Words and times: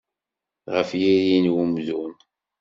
Ɣef 0.73 0.89
yiri 1.01 1.37
n 1.43 1.51
umdun. 1.61 2.13